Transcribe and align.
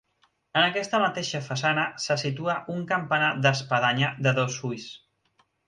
En 0.61 0.61
aquesta 0.67 1.01
mateixa 1.03 1.41
façana 1.49 1.83
se 2.07 2.17
situa 2.23 2.57
un 2.77 2.81
campanar 2.95 3.29
d'espadanya 3.47 4.13
de 4.29 4.35
dos 4.43 4.59
ulls. 4.73 4.91